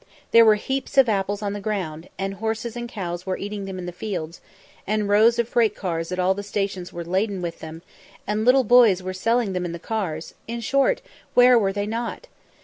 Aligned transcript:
There 0.31 0.45
were 0.45 0.55
heaps 0.55 0.97
of 0.97 1.07
apples 1.07 1.43
on 1.43 1.53
the 1.53 1.59
ground, 1.61 2.09
and 2.17 2.33
horses 2.33 2.75
and 2.75 2.89
cows 2.89 3.27
were 3.27 3.37
eating 3.37 3.65
them 3.65 3.77
in 3.77 3.85
the 3.85 3.91
fields, 3.91 4.41
and 4.87 5.07
rows 5.07 5.37
of 5.37 5.47
freight 5.47 5.75
cars 5.75 6.11
at 6.11 6.17
all 6.17 6.33
the 6.33 6.41
stations 6.41 6.91
were 6.91 7.05
laden 7.05 7.39
with 7.39 7.59
them, 7.59 7.83
and 8.25 8.43
little 8.43 8.63
boys 8.63 9.03
were 9.03 9.13
selling 9.13 9.53
them 9.53 9.63
in 9.63 9.73
the 9.73 9.77
cars; 9.77 10.33
in 10.47 10.59
short, 10.59 11.03
where 11.35 11.59
were 11.59 11.71
they 11.71 11.85
not? 11.85 12.25